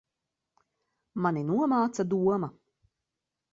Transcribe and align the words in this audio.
Mani 1.27 1.45
nomāca 1.51 2.07
doma. 2.17 2.53